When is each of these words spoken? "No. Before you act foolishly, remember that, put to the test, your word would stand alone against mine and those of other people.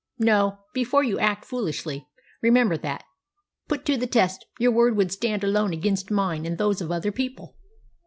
"No. 0.17 0.57
Before 0.73 1.03
you 1.03 1.19
act 1.19 1.45
foolishly, 1.45 2.07
remember 2.41 2.75
that, 2.75 3.03
put 3.67 3.85
to 3.85 3.97
the 3.97 4.07
test, 4.07 4.43
your 4.57 4.71
word 4.71 4.97
would 4.97 5.11
stand 5.11 5.43
alone 5.43 5.73
against 5.73 6.09
mine 6.09 6.43
and 6.43 6.57
those 6.57 6.81
of 6.81 6.91
other 6.91 7.11
people. 7.11 7.55